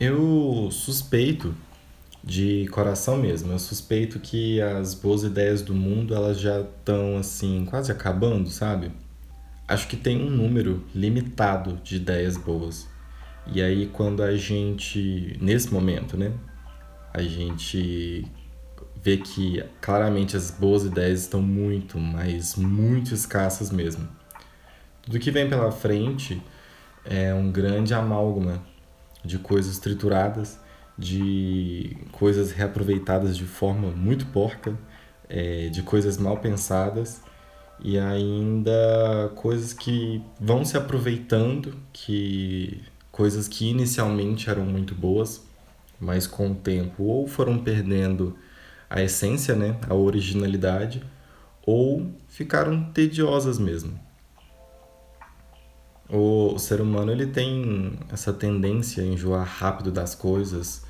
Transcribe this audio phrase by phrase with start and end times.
[0.00, 1.54] Eu suspeito
[2.22, 7.64] de coração mesmo, eu suspeito que as boas ideias do mundo elas já estão assim
[7.64, 8.90] quase acabando, sabe?
[9.68, 12.88] Acho que tem um número limitado de ideias boas.
[13.46, 16.32] E aí quando a gente, nesse momento, né,
[17.12, 18.26] a gente
[19.00, 24.08] vê que claramente as boas ideias estão muito, mas muito escassas mesmo.
[25.02, 26.42] Tudo que vem pela frente
[27.04, 28.73] é um grande amálgama
[29.24, 30.60] de coisas trituradas,
[30.96, 34.76] de coisas reaproveitadas de forma muito porca,
[35.28, 37.22] é, de coisas mal pensadas
[37.82, 45.44] e ainda coisas que vão se aproveitando, que coisas que inicialmente eram muito boas,
[46.00, 48.36] mas com o tempo ou foram perdendo
[48.88, 51.02] a essência, né, a originalidade,
[51.66, 53.98] ou ficaram tediosas mesmo.
[56.08, 60.84] O ser humano ele tem essa tendência a enjoar rápido das coisas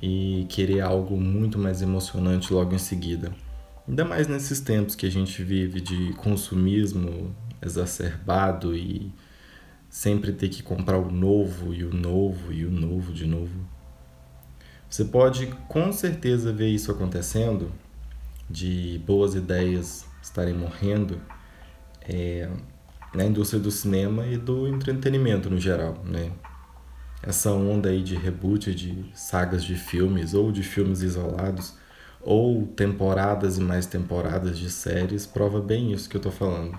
[0.00, 3.32] e querer algo muito mais emocionante logo em seguida.
[3.88, 9.12] Ainda mais nesses tempos que a gente vive de consumismo exacerbado e
[9.88, 13.66] sempre ter que comprar o novo e o novo e o novo de novo.
[14.88, 17.72] Você pode com certeza ver isso acontecendo,
[18.48, 21.20] de boas ideias estarem morrendo
[22.02, 22.48] é,
[23.14, 26.30] na indústria do cinema e do entretenimento no geral, né?
[27.22, 31.74] Essa onda aí de reboot de sagas de filmes ou de filmes isolados
[32.22, 36.78] ou temporadas e mais temporadas de séries prova bem isso que eu tô falando.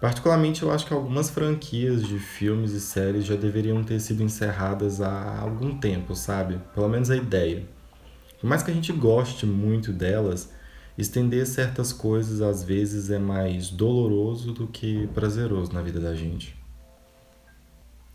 [0.00, 5.00] Particularmente, eu acho que algumas franquias de filmes e séries já deveriam ter sido encerradas
[5.00, 6.60] há algum tempo, sabe?
[6.72, 7.66] Pelo menos a ideia.
[8.40, 10.52] Por mais que a gente goste muito delas,
[10.98, 16.56] estender certas coisas às vezes é mais doloroso do que prazeroso na vida da gente.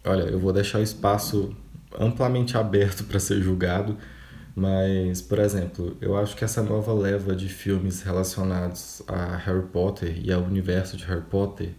[0.05, 1.55] Olha, eu vou deixar o espaço
[1.97, 3.97] amplamente aberto para ser julgado,
[4.53, 10.19] mas, por exemplo, eu acho que essa nova leva de filmes relacionados a Harry Potter
[10.21, 11.73] e ao universo de Harry Potter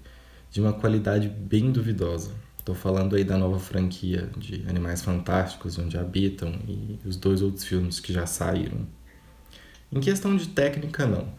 [0.50, 2.32] de uma qualidade bem duvidosa.
[2.58, 7.64] Estou falando aí da nova franquia de Animais Fantásticos, Onde Habitam e os dois outros
[7.64, 8.86] filmes que já saíram.
[9.94, 11.32] Em questão de técnica, não.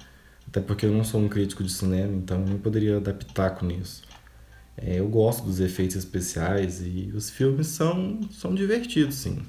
[0.47, 3.69] Até porque eu não sou um crítico de cinema, então eu não poderia adaptar com
[3.69, 4.03] isso.
[4.77, 9.43] É, eu gosto dos efeitos especiais e os filmes são, são divertidos, sim.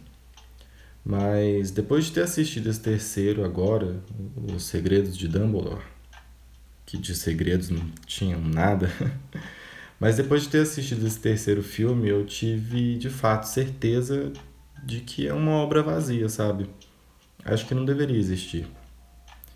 [1.04, 4.02] Mas depois de ter assistido esse terceiro agora,
[4.52, 5.84] Os Segredos de Dumbledore,
[6.84, 8.90] que de segredos não tinham nada,
[10.00, 14.32] mas depois de ter assistido esse terceiro filme, eu tive de fato certeza
[14.84, 16.68] de que é uma obra vazia, sabe?
[17.44, 18.66] Acho que não deveria existir.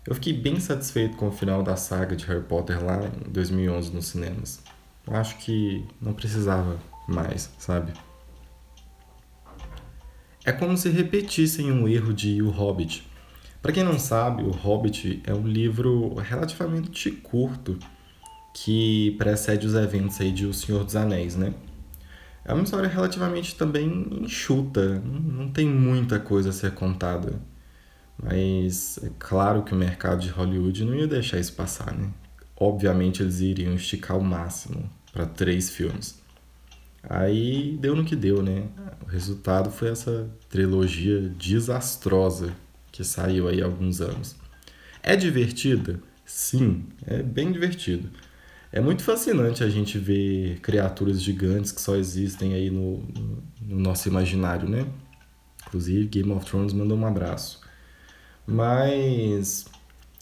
[0.07, 3.93] Eu fiquei bem satisfeito com o final da saga de Harry Potter lá em 2011
[3.93, 4.63] nos cinemas.
[5.05, 7.93] Acho que não precisava mais, sabe?
[10.43, 13.07] É como se repetissem um erro de O Hobbit.
[13.61, 17.77] Para quem não sabe, O Hobbit é um livro relativamente curto
[18.55, 21.53] que precede os eventos aí de O Senhor dos Anéis, né?
[22.43, 27.39] É uma história relativamente também enxuta, não tem muita coisa a ser contada.
[28.23, 32.09] Mas é claro que o mercado de Hollywood não ia deixar isso passar, né?
[32.55, 36.21] Obviamente eles iriam esticar o máximo para três filmes.
[37.03, 38.67] Aí deu no que deu, né?
[39.01, 42.53] O resultado foi essa trilogia desastrosa
[42.91, 44.35] que saiu aí há alguns anos.
[45.01, 45.99] É divertida?
[46.23, 48.09] Sim, é bem divertido.
[48.71, 53.03] É muito fascinante a gente ver criaturas gigantes que só existem aí no,
[53.61, 54.87] no nosso imaginário, né?
[55.67, 57.60] Inclusive, Game of Thrones mandou um abraço.
[58.45, 59.65] Mas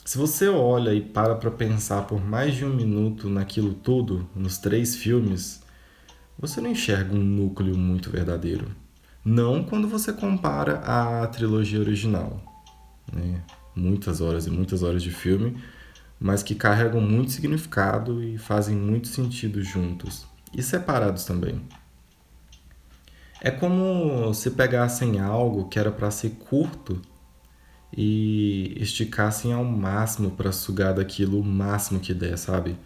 [0.05, 4.57] se você olha e para para pensar por mais de um minuto naquilo tudo, nos
[4.57, 5.61] três filmes,
[6.37, 8.75] você não enxerga um núcleo muito verdadeiro.
[9.23, 12.41] Não quando você compara a trilogia original.
[13.11, 13.41] Né?
[13.75, 15.61] Muitas horas e muitas horas de filme,
[16.19, 21.61] mas que carregam muito significado e fazem muito sentido juntos e separados também.
[23.41, 27.01] É como se pegassem algo que era para ser curto
[27.95, 32.77] e esticassem ao máximo para sugar daquilo o máximo que der, sabe?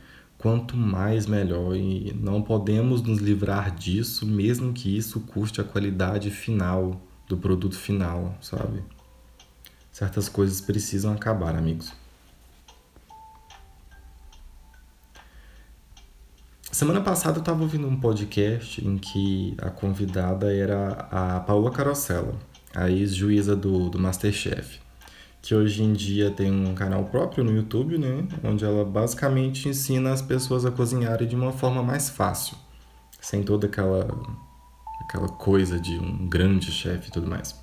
[0.44, 6.30] quanto mais melhor e não podemos nos livrar disso, mesmo que isso custe a qualidade
[6.30, 8.84] final do produto final, sabe?
[9.90, 11.94] Certas coisas precisam acabar, amigos.
[16.70, 22.36] Semana passada eu estava ouvindo um podcast em que a convidada era a Paula Carosella,
[22.76, 24.83] a ex-juíza do, do Masterchef
[25.44, 28.26] que hoje em dia tem um canal próprio no YouTube, né?
[28.42, 32.56] Onde ela basicamente ensina as pessoas a cozinharem de uma forma mais fácil,
[33.20, 34.08] sem toda aquela
[35.04, 37.62] aquela coisa de um grande chefe e tudo mais.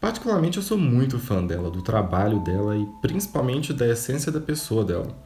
[0.00, 4.84] Particularmente eu sou muito fã dela, do trabalho dela e principalmente da essência da pessoa
[4.84, 5.16] dela.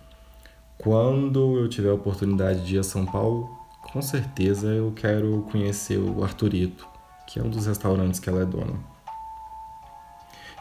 [0.76, 3.48] Quando eu tiver a oportunidade de ir a São Paulo,
[3.90, 6.86] com certeza eu quero conhecer o Arturito,
[7.26, 8.93] que é um dos restaurantes que ela é dona.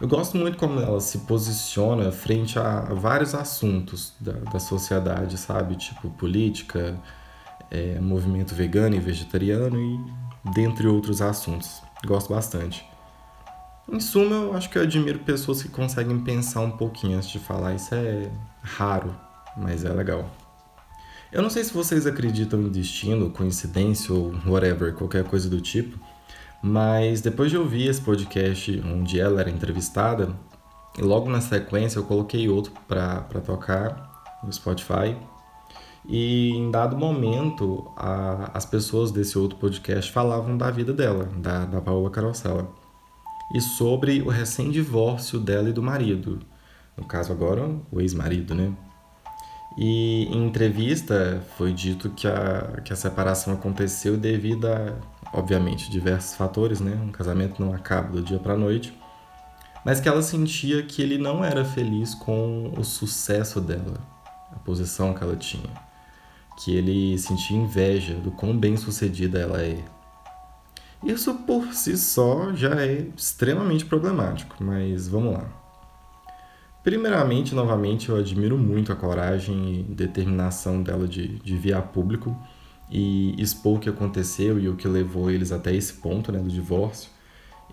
[0.02, 5.76] Eu gosto muito como ela se posiciona frente a vários assuntos da, da sociedade, sabe?
[5.76, 7.00] Tipo política,
[7.70, 11.82] é, movimento vegano e vegetariano e dentre outros assuntos.
[12.06, 12.86] Gosto bastante.
[13.92, 17.40] Em suma, eu acho que eu admiro pessoas que conseguem pensar um pouquinho antes de
[17.40, 17.76] falar.
[17.76, 18.30] Isso é
[18.62, 19.16] raro,
[19.58, 20.30] mas é legal.
[21.32, 26.00] Eu não sei se vocês acreditam em destino, coincidência ou whatever, qualquer coisa do tipo,
[26.64, 30.30] mas depois de ouvir esse podcast onde ela era entrevistada,
[30.98, 35.18] logo na sequência eu coloquei outro para tocar no Spotify.
[36.08, 41.66] E em dado momento, a, as pessoas desse outro podcast falavam da vida dela, da,
[41.66, 42.70] da Paola Carosella,
[43.54, 46.40] e sobre o recém-divórcio dela e do marido.
[46.96, 48.72] No caso, agora, o ex-marido, né?
[49.78, 54.94] E em entrevista foi dito que a, que a separação aconteceu devido a
[55.34, 56.98] obviamente, diversos fatores, né?
[57.04, 58.98] Um casamento não acaba do dia para noite.
[59.84, 64.00] Mas que ela sentia que ele não era feliz com o sucesso dela,
[64.54, 65.70] a posição que ela tinha.
[66.58, 69.84] Que ele sentia inveja do quão bem-sucedida ela é.
[71.04, 75.64] Isso por si só já é extremamente problemático, mas vamos lá.
[76.82, 82.38] Primeiramente, novamente, eu admiro muito a coragem e determinação dela de, de vir a público
[82.96, 86.48] e expor o que aconteceu e o que levou eles até esse ponto né, do
[86.48, 87.10] divórcio.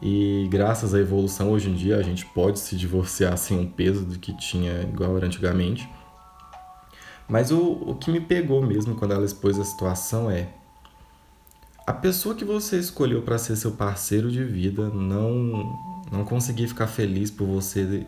[0.00, 4.02] E graças à evolução, hoje em dia a gente pode se divorciar sem um peso
[4.06, 5.86] do que tinha igual era antigamente.
[7.28, 10.48] Mas o, o que me pegou mesmo quando ela expôs a situação é:
[11.86, 15.78] a pessoa que você escolheu para ser seu parceiro de vida não,
[16.10, 18.06] não conseguir ficar feliz por você,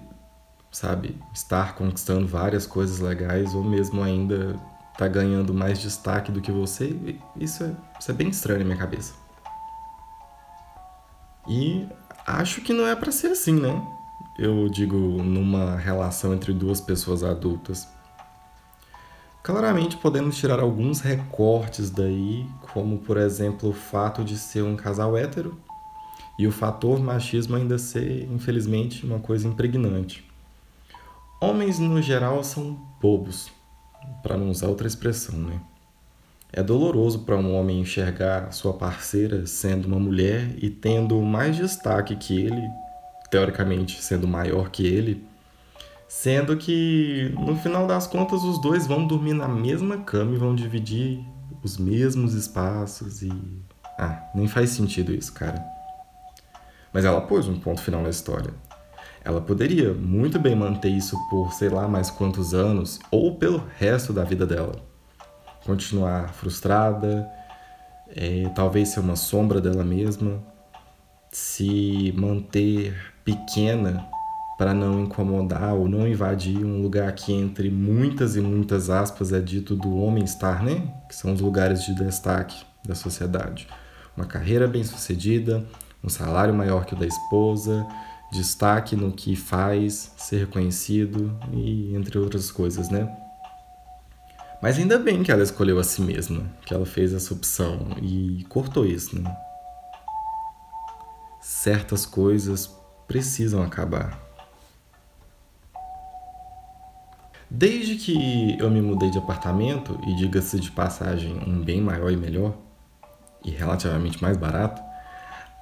[0.70, 4.58] sabe, estar conquistando várias coisas legais ou mesmo ainda
[4.96, 6.94] tá ganhando mais destaque do que você,
[7.36, 9.14] isso é, isso é bem estranho na minha cabeça.
[11.48, 11.86] E
[12.26, 13.84] acho que não é para ser assim, né?
[14.38, 17.88] Eu digo numa relação entre duas pessoas adultas.
[19.42, 25.16] Claramente podemos tirar alguns recortes daí, como por exemplo o fato de ser um casal
[25.16, 25.58] hétero
[26.38, 30.24] e o fator machismo ainda ser, infelizmente, uma coisa impregnante.
[31.40, 33.50] Homens no geral são bobos,
[34.22, 35.60] para não usar outra expressão, né?
[36.52, 42.14] É doloroso para um homem enxergar sua parceira sendo uma mulher e tendo mais destaque
[42.14, 42.62] que ele,
[43.30, 45.24] teoricamente sendo maior que ele,
[46.06, 50.54] sendo que no final das contas os dois vão dormir na mesma cama e vão
[50.54, 51.24] dividir
[51.62, 53.30] os mesmos espaços e
[53.98, 55.64] ah, nem faz sentido isso, cara.
[56.92, 58.52] Mas ela pôs um ponto final na história.
[59.24, 64.12] Ela poderia muito bem manter isso por sei lá mais quantos anos ou pelo resto
[64.12, 64.74] da vida dela.
[65.64, 67.30] Continuar frustrada,
[68.14, 70.42] é, talvez ser uma sombra dela mesma,
[71.30, 74.04] se manter pequena
[74.58, 79.40] para não incomodar ou não invadir um lugar que entre muitas e muitas aspas é
[79.40, 80.92] dito do homem estar, né?
[81.08, 83.66] Que são os lugares de destaque da sociedade.
[84.16, 85.64] Uma carreira bem-sucedida,
[86.04, 87.86] um salário maior que o da esposa,
[88.32, 93.14] destaque no que faz, ser reconhecido e entre outras coisas, né?
[94.62, 98.44] Mas ainda bem que ela escolheu a si mesma, que ela fez essa opção e
[98.48, 99.36] cortou isso, né?
[101.40, 102.74] Certas coisas
[103.06, 104.18] precisam acabar.
[107.50, 112.16] Desde que eu me mudei de apartamento, e diga-se de passagem, um bem maior e
[112.16, 112.54] melhor,
[113.44, 114.80] e relativamente mais barato,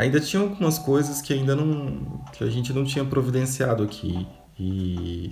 [0.00, 4.26] ainda tinha algumas coisas que ainda não que a gente não tinha providenciado aqui.
[4.58, 5.30] E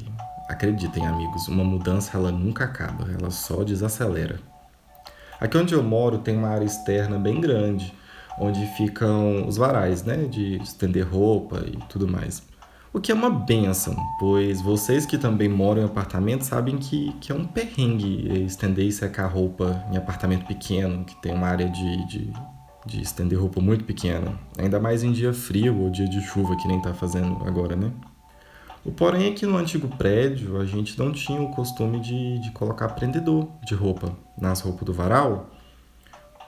[0.48, 4.40] acreditem amigos uma mudança ela nunca acaba ela só desacelera.
[5.40, 7.92] Aqui onde eu moro tem uma área externa bem grande
[8.40, 12.42] onde ficam os varais né de estender roupa e tudo mais.
[12.92, 17.30] O que é uma benção, pois vocês que também moram em apartamento sabem que, que
[17.30, 22.06] é um perrengue estender e secar roupa em apartamento pequeno, que tem uma área de,
[22.06, 22.32] de
[22.88, 26.66] de estender roupa muito pequena, ainda mais em dia frio ou dia de chuva que
[26.66, 27.92] nem tá fazendo agora, né?
[28.84, 32.50] O porém é que no antigo prédio a gente não tinha o costume de, de
[32.52, 35.50] colocar prendedor de roupa nas roupas do varal,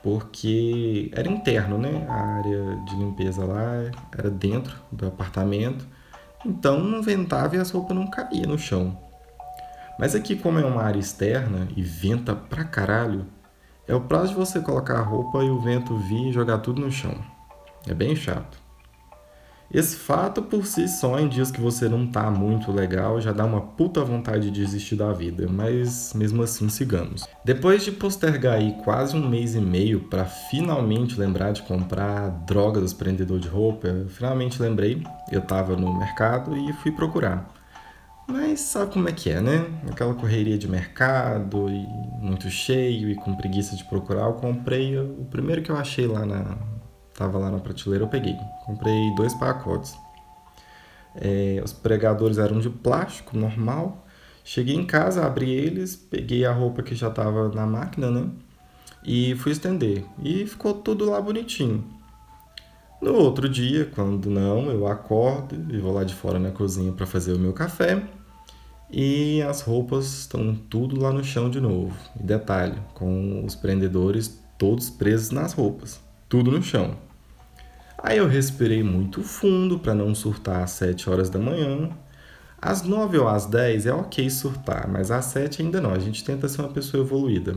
[0.02, 2.06] porque era interno, né?
[2.09, 5.87] A área de limpeza lá era dentro do apartamento,
[6.47, 8.99] então não ventava e as roupas não caíam no chão.
[9.99, 13.26] Mas aqui, como é uma área externa e venta pra caralho,
[13.90, 16.80] é o prazo de você colocar a roupa e o vento vir e jogar tudo
[16.80, 17.12] no chão.
[17.88, 18.56] É bem chato.
[19.73, 23.44] Esse fato por si só, em dias que você não tá muito legal, já dá
[23.44, 27.26] uma puta vontade de desistir da vida, mas mesmo assim sigamos.
[27.44, 32.80] Depois de postergar aí quase um mês e meio para finalmente lembrar de comprar droga
[32.80, 37.60] dos prendedores de roupa, eu finalmente lembrei, eu tava no mercado e fui procurar.
[38.31, 39.67] Mas sabe como é que é, né?
[39.91, 41.87] Aquela correria de mercado e
[42.25, 46.25] muito cheio e com preguiça de procurar, eu comprei o primeiro que eu achei lá
[46.25, 46.57] na,
[47.21, 48.35] Tava lá na prateleira, eu peguei.
[48.65, 49.95] Comprei dois pacotes.
[51.15, 54.07] É, os pregadores eram de plástico normal.
[54.43, 58.31] Cheguei em casa, abri eles, peguei a roupa que já estava na máquina, né?
[59.05, 60.03] E fui estender.
[60.23, 61.85] E ficou tudo lá bonitinho.
[63.03, 67.05] No outro dia, quando não, eu acordo e vou lá de fora na cozinha para
[67.05, 68.03] fazer o meu café.
[68.92, 71.94] E as roupas estão tudo lá no chão de novo.
[72.18, 76.00] E detalhe, com os prendedores todos presos nas roupas.
[76.28, 76.97] Tudo no chão.
[78.02, 81.90] Aí eu respirei muito fundo para não surtar às 7 horas da manhã.
[82.61, 85.92] Às 9 ou às 10 é ok surtar, mas às 7 ainda não.
[85.92, 87.56] A gente tenta ser uma pessoa evoluída.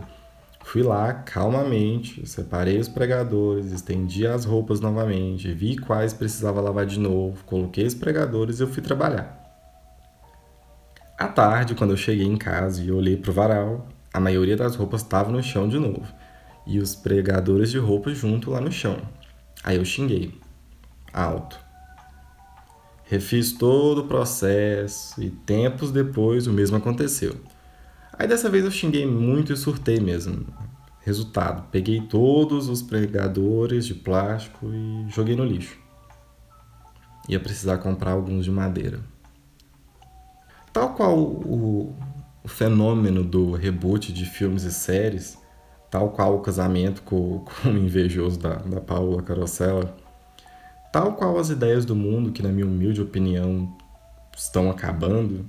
[0.64, 7.00] Fui lá calmamente, separei os pregadores, estendi as roupas novamente, vi quais precisava lavar de
[7.00, 9.43] novo, coloquei os pregadores e eu fui trabalhar.
[11.24, 14.76] À tarde, quando eu cheguei em casa e olhei para o varal, a maioria das
[14.76, 16.06] roupas estava no chão de novo
[16.68, 18.98] e os pregadores de roupa junto lá no chão.
[19.64, 20.38] Aí eu xinguei.
[21.14, 21.58] Alto.
[23.06, 27.38] Refiz todo o processo e tempos depois o mesmo aconteceu.
[28.20, 30.46] Aí dessa vez eu xinguei muito e surtei mesmo.
[31.00, 35.78] Resultado: peguei todos os pregadores de plástico e joguei no lixo.
[37.30, 39.13] Ia precisar comprar alguns de madeira.
[40.74, 41.96] Tal qual o,
[42.44, 45.38] o fenômeno do reboot de filmes e séries,
[45.92, 49.96] tal qual o casamento com, com o invejoso da, da Paula Carosella,
[50.92, 53.72] tal qual as ideias do mundo que, na minha humilde opinião,
[54.36, 55.48] estão acabando,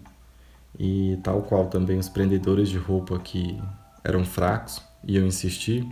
[0.78, 3.58] e tal qual também os prendedores de roupa que
[4.02, 5.88] eram fracos e eu insisti,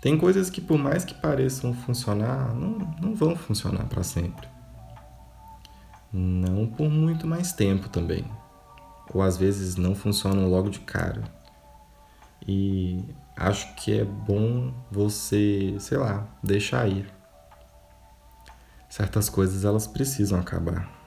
[0.00, 4.48] tem coisas que, por mais que pareçam funcionar, não, não vão funcionar para sempre.
[6.12, 8.24] Não por muito mais tempo também.
[9.12, 11.22] Ou às vezes não funcionam logo de cara.
[12.46, 13.04] E
[13.36, 17.12] acho que é bom você, sei lá, deixar ir.
[18.88, 20.97] Certas coisas elas precisam acabar.